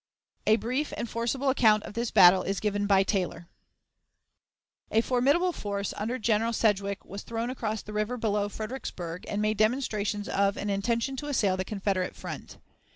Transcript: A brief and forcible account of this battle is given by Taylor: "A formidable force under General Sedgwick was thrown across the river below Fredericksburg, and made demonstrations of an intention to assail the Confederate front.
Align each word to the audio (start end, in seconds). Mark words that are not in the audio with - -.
A 0.47 0.55
brief 0.55 0.91
and 0.97 1.07
forcible 1.07 1.51
account 1.51 1.83
of 1.83 1.93
this 1.93 2.09
battle 2.09 2.41
is 2.41 2.59
given 2.59 2.87
by 2.87 3.03
Taylor: 3.03 3.47
"A 4.89 4.99
formidable 5.01 5.51
force 5.51 5.93
under 5.95 6.17
General 6.17 6.53
Sedgwick 6.53 7.05
was 7.05 7.21
thrown 7.21 7.51
across 7.51 7.83
the 7.83 7.93
river 7.93 8.17
below 8.17 8.49
Fredericksburg, 8.49 9.25
and 9.27 9.43
made 9.43 9.57
demonstrations 9.57 10.27
of 10.27 10.57
an 10.57 10.71
intention 10.71 11.15
to 11.17 11.27
assail 11.27 11.55
the 11.55 11.63
Confederate 11.63 12.15
front. 12.15 12.57